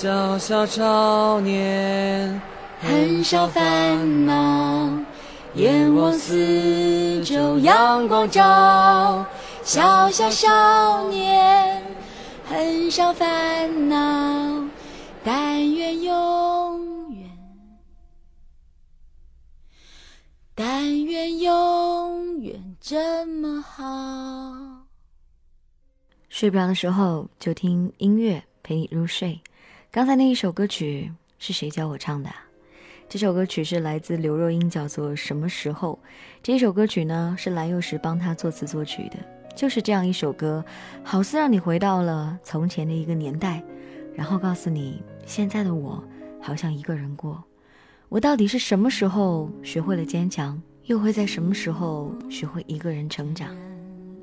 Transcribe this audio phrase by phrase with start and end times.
[0.00, 2.40] 小小少年，
[2.80, 4.88] 很少烦恼，
[5.56, 9.26] 眼望四周阳光照。
[9.64, 11.82] 小小少年，
[12.48, 14.68] 很少烦恼，
[15.24, 17.28] 但愿永远，
[20.54, 23.82] 但愿永远这么好。
[26.28, 29.40] 睡不着的时候就听音乐陪你入睡。
[29.90, 32.28] 刚才那一首歌曲是谁教我唱的？
[33.08, 35.98] 这首歌曲是来自刘若英，叫做《什么时候》。
[36.42, 39.16] 这首歌曲呢是蓝又时帮她作词作曲的。
[39.56, 40.62] 就是这样一首歌，
[41.02, 43.64] 好似让你回到了从前的一个年代，
[44.14, 46.04] 然后告诉你，现在的我
[46.38, 47.42] 好像一个人过。
[48.10, 53.56] 我到底是什么时候学会了坚强，又会在什么时候学会一个人成长？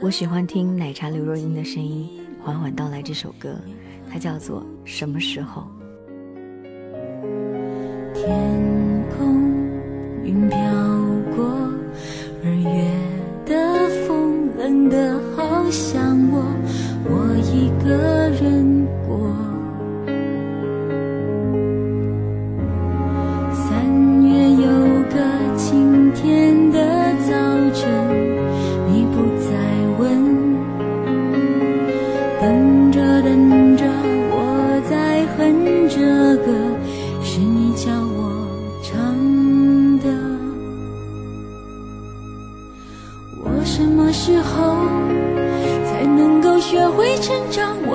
[0.00, 2.08] 我喜欢听奶茶刘若英的声音
[2.40, 3.60] 缓缓道来这首歌，
[4.10, 5.62] 它叫做《什么时候》。
[8.14, 8.57] 天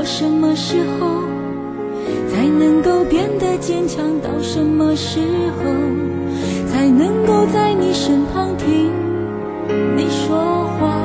[0.05, 1.23] 什么时候
[2.29, 4.03] 才能够变得坚强？
[4.21, 5.19] 到什么时
[5.57, 5.63] 候
[6.67, 8.91] 才能够在你身旁听
[9.95, 10.99] 你说话？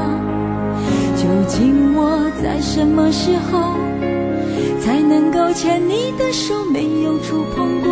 [1.17, 3.77] 究竟我在什么时候
[4.81, 6.65] 才能够牵你的手？
[6.73, 7.91] 没有触碰过，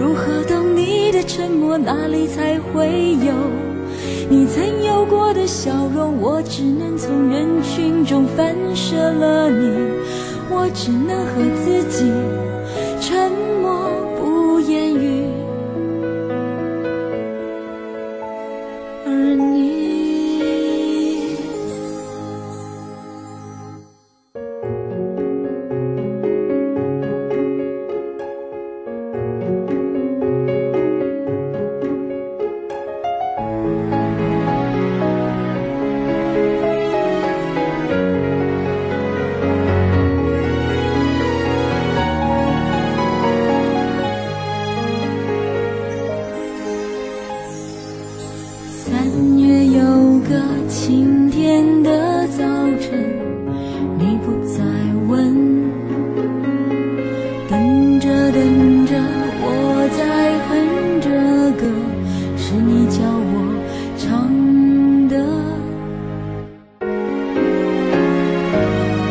[0.00, 1.76] 如何懂你的沉默？
[1.78, 3.32] 哪里才会有？
[4.28, 4.64] 你曾
[5.46, 9.90] 笑容，我只能从人群中反射了你，
[10.50, 11.32] 我只能和
[11.64, 12.10] 自己
[50.68, 52.44] 晴天的早
[52.80, 53.04] 晨
[53.98, 54.62] 你不再
[55.08, 55.34] 问。
[57.48, 58.94] 等着等着
[59.44, 59.46] 我
[59.98, 60.00] 在
[60.48, 60.50] 哼
[61.00, 61.06] 着
[61.60, 61.62] 歌
[62.36, 63.34] 是你教我
[63.98, 64.08] 唱
[65.08, 65.14] 的。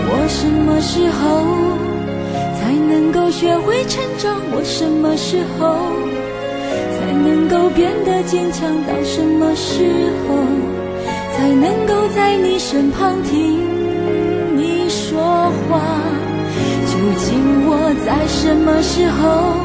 [0.07, 1.21] 我什么时候
[2.59, 4.35] 才能够学会成长？
[4.53, 5.75] 我什么时候
[6.97, 8.67] 才能够变得坚强？
[8.87, 9.85] 到什么时
[10.27, 10.35] 候
[11.41, 13.57] 还能够在你身旁听
[14.55, 15.19] 你说
[15.67, 15.81] 话
[16.85, 19.57] 究竟我在什么时候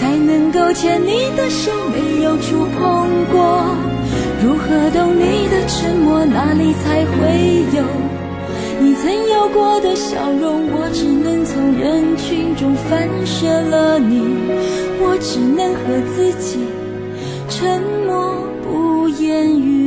[0.00, 3.62] 才能够牵你的手没有触碰过
[4.42, 6.24] 如何懂你的沉默？
[6.24, 7.84] 哪里才会有？
[8.80, 14.20] 你曾有过的笑容我只能从人群中反射了你
[14.98, 15.84] 我只能和
[16.16, 16.58] 自己
[17.48, 19.79] 沉默不言语。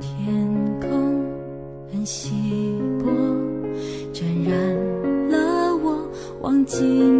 [0.00, 0.88] 天空
[1.92, 2.30] 很稀
[3.00, 3.06] 薄，
[4.12, 6.08] 沾染了我，
[6.40, 7.17] 忘记。